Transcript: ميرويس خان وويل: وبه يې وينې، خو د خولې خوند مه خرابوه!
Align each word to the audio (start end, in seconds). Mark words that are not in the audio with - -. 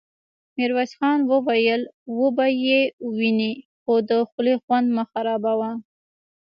ميرويس 0.55 0.91
خان 0.97 1.19
وويل: 1.31 1.81
وبه 2.19 2.47
يې 2.65 2.81
وينې، 3.17 3.53
خو 3.81 3.93
د 4.09 4.11
خولې 4.29 4.55
خوند 4.63 4.87
مه 4.95 5.03
خرابوه! 5.11 5.71